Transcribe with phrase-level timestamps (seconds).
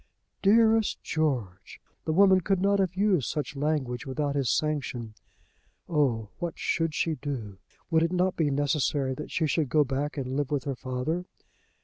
[0.41, 5.13] "Dearest George!" The woman could not have used such language without his sanction.
[5.87, 7.59] Oh; what should she do?
[7.91, 11.25] Would it not be necessary that she should go back and live with her father?